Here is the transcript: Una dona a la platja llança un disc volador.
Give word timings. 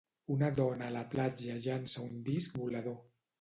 Una 0.35 0.47
dona 0.59 0.87
a 0.87 0.93
la 0.95 1.03
platja 1.11 1.59
llança 1.67 2.07
un 2.07 2.17
disc 2.31 2.59
volador. 2.63 2.99